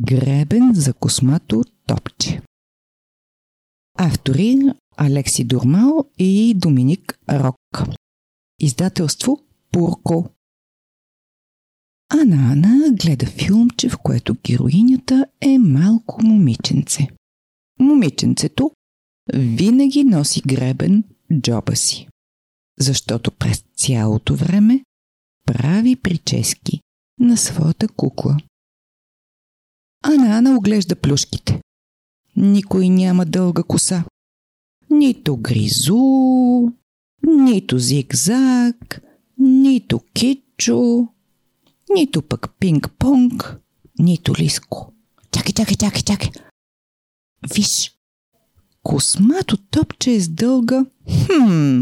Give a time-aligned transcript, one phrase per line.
[0.00, 2.42] Гребен за космато топче.
[3.98, 4.56] Автори
[4.96, 7.56] Алекси Дурмал и Доминик Рок.
[8.60, 9.40] Издателство
[9.70, 10.30] Пурко.
[12.08, 17.08] Ана Ана гледа филмче, в което героинята е малко момиченце.
[17.80, 18.70] Момиченцето
[19.34, 21.04] винаги носи гребен
[21.40, 22.08] джоба си,
[22.78, 24.84] защото през цялото време
[25.46, 26.80] прави прически
[27.20, 28.36] на своята кукла.
[30.02, 31.60] Ана Ана оглежда плюшките.
[32.36, 34.04] Никой няма дълга коса.
[34.90, 35.98] Нито гризу,
[37.22, 39.02] нито зигзаг,
[39.38, 41.08] нито кичо,
[41.94, 43.58] нито пък пинг-понг,
[43.98, 44.92] нито лиско.
[45.30, 46.30] Чакай, чакай, чакай, чакай.
[47.54, 47.92] Виж,
[48.82, 50.86] космато топче е с дълга,
[51.26, 51.80] хм,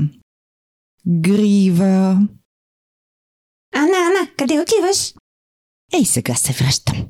[1.07, 2.29] грива.
[3.75, 5.15] Ана, Ана, къде отиваш?
[5.93, 7.07] Ей, сега се връщам.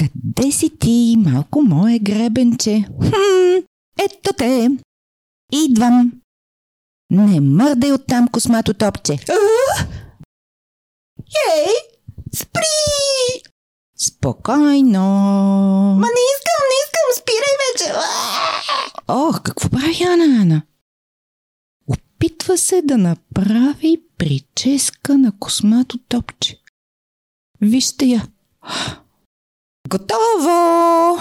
[0.00, 2.84] Къде си ти, малко мое гребенче?
[3.00, 3.58] Хм,
[4.04, 4.70] ето те.
[5.52, 6.12] Идвам.
[7.10, 9.12] Не мърдай оттам космато топче.
[11.52, 11.72] Ей,
[12.34, 12.62] спри!
[13.96, 15.04] Спокойно.
[16.00, 17.92] Ма не искам, не искам, спирай вече!
[19.08, 20.62] Ох, какво прави Ана Ана?
[21.86, 26.60] Опитва се да направи прическа на космато топче.
[27.60, 28.28] Вижте я.
[29.90, 31.18] Готово!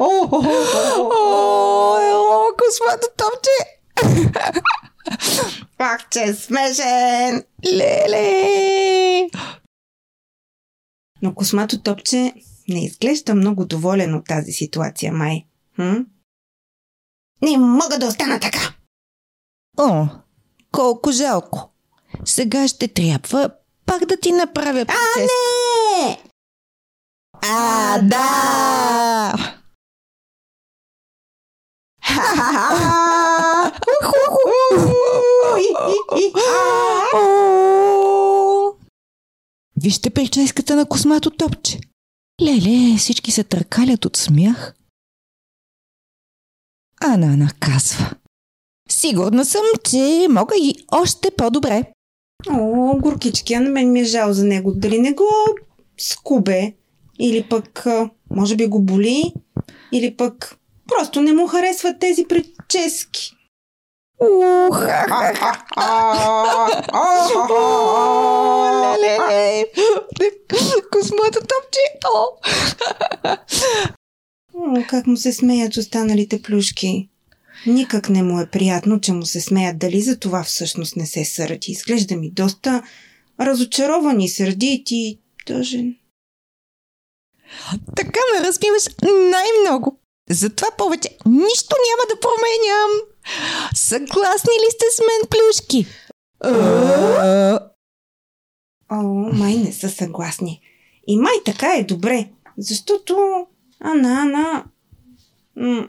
[0.00, 0.08] О,
[2.58, 3.58] космато топче!
[5.78, 7.44] Ах, че е смешен!
[7.66, 9.30] Леле!
[11.22, 12.32] Но космато топче
[12.68, 15.46] не изглежда много доволен от тази ситуация, май.
[15.76, 16.00] Хм?
[17.42, 18.74] Не мога да остана така!
[19.78, 20.06] О,
[20.72, 21.71] колко жалко.
[22.24, 23.50] Сега ще трябва
[23.86, 25.22] пак да ти направя А, прическа.
[25.22, 26.22] не!
[27.42, 29.52] А, да!
[39.76, 41.80] Вижте прическата на космато топче.
[42.42, 44.74] Леле, всички се търкалят от смях.
[47.00, 48.10] Ана казва.
[48.88, 51.92] Сигурна съм, че мога и още по-добре.
[52.50, 54.72] О, горкички, а на мен ми е жал за него.
[54.72, 55.28] Дали не го
[55.98, 56.72] скубе?
[57.18, 57.86] Или пък,
[58.30, 59.32] може би го боли?
[59.92, 60.56] Или пък
[60.88, 63.36] просто не му харесват тези прически?
[70.92, 71.80] Космото топче.
[74.88, 77.08] Как му се смеят останалите плюшки.
[77.66, 79.78] Никак не му е приятно, че му се смеят.
[79.78, 81.72] Дали за това всъщност не се сърди?
[81.72, 82.82] Изглежда ми доста
[83.40, 85.96] разочаровани, сърдити и тъжен.
[87.96, 88.82] Така ме разбиваш
[89.30, 89.98] най-много.
[90.30, 92.90] Затова повече нищо няма да променям.
[93.74, 95.86] Съгласни ли сте с мен, плюшки?
[98.90, 99.02] О,
[99.32, 100.60] май не са съгласни.
[101.06, 103.46] И май така е добре, защото
[103.80, 104.64] Ана Ана
[105.56, 105.88] м-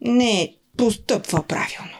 [0.00, 1.98] не постъпва правилно.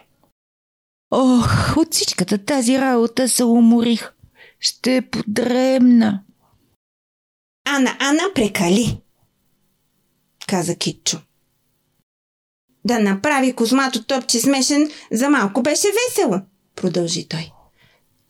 [1.11, 4.13] Ох, от всичката тази работа се уморих.
[4.61, 6.23] Ще подремна.
[7.67, 9.01] Ана Ана прекали,
[10.47, 11.19] каза Китчо.
[12.85, 16.41] Да направи козмато топче смешен за малко беше весело,
[16.77, 17.51] продължи той.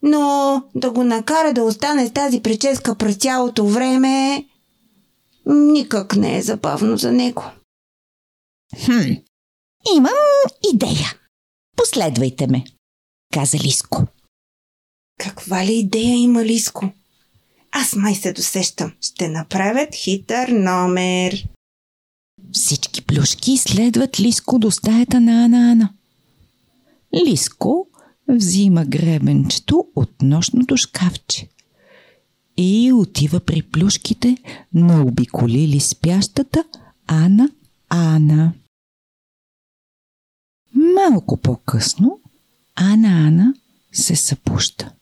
[0.03, 4.47] Но да го накара да остане с тази прическа през цялото време,
[5.47, 7.45] никак не е забавно за него.
[8.85, 9.13] Хм,
[9.97, 10.13] имам
[10.75, 11.15] идея.
[11.77, 12.65] Последвайте ме,
[13.33, 14.07] каза Лиско.
[15.19, 16.93] Каква ли идея има Лиско?
[17.73, 18.93] Аз май се досещам.
[19.01, 21.49] Ще направят хитър номер.
[22.53, 25.93] Всички плюшки следват Лиско до стаята на Ана Ана.
[27.27, 27.87] Лиско
[28.29, 31.49] взима гребенчето от нощното шкафче
[32.57, 34.37] и отива при плюшките
[34.75, 36.65] на обиколили спящата
[37.07, 37.51] Ана
[37.89, 38.53] Ана.
[41.11, 42.21] Малко по-късно
[42.75, 43.55] Ана Ана
[43.93, 44.93] се съпуща.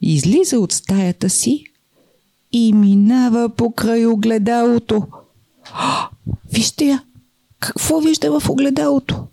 [0.00, 1.64] Излиза от стаята си
[2.52, 5.06] и минава покрай огледалото.
[6.52, 7.04] Вижте я!
[7.60, 9.26] Какво вижда в огледалото?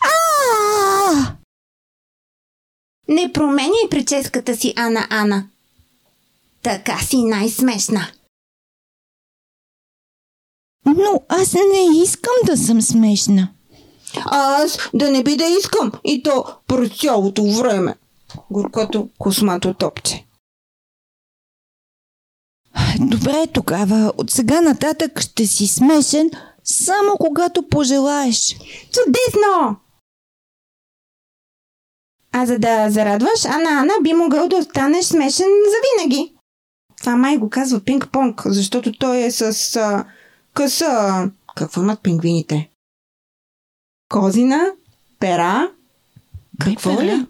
[0.00, 1.36] А!
[3.08, 5.48] Не променяй прическата си, Ана Ана.
[6.62, 8.06] Така си най-смешна.
[10.86, 13.48] Но аз не искам да съм смешна.
[14.24, 17.94] Аз да не би да искам и то през цялото време.
[18.50, 20.26] горкото космато топче.
[23.00, 26.30] Добре, тогава от сега нататък ще си смешен
[26.64, 28.56] само когато пожелаеш.
[28.92, 29.76] Чудесно!
[32.32, 36.34] А за да зарадваш Ана Ана, би могъл да останеш смешен завинаги.
[36.98, 40.04] Това май го казва пинг-понг, защото той е с а,
[40.54, 41.30] къса...
[41.56, 42.71] Какво имат пингвините?
[44.12, 44.72] Козина,
[45.18, 45.72] пера.
[46.60, 47.06] Какво пера?
[47.06, 47.26] ли?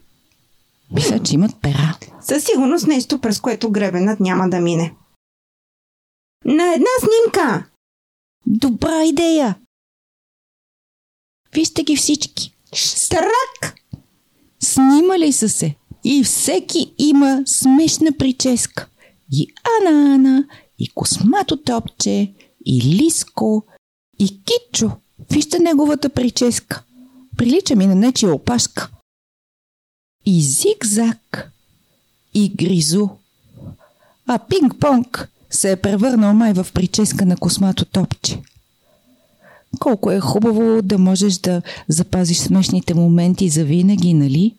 [0.91, 1.99] Мисля, че имат пера.
[2.21, 4.95] Със сигурност нещо, през което гребенът няма да мине.
[6.45, 7.67] На една снимка!
[8.47, 9.59] Добра идея!
[11.55, 12.55] Вижте ги всички.
[12.75, 13.75] Штрак!
[14.61, 15.75] Снимали са се
[16.05, 18.89] и всеки има смешна прическа.
[19.33, 19.49] И
[19.81, 20.45] Ана Ана,
[20.79, 22.35] и Космато Топче,
[22.67, 23.67] и Лиско,
[24.19, 24.91] и Кичо.
[25.31, 26.83] Вижте неговата прическа.
[27.37, 28.89] Прилича ми на нечия опашка.
[30.27, 31.51] И Зигзаг,
[32.35, 33.09] и Гризу.
[34.27, 38.43] А Пинг-Понг се е превърнал май в прическа на Космато Топче.
[39.79, 44.55] Колко е хубаво да можеш да запазиш смешните моменти за винаги, нали?